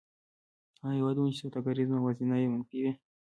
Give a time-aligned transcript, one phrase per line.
[0.81, 2.91] هغه هېوادونه چې سوداګریزه موازنه یې منفي وي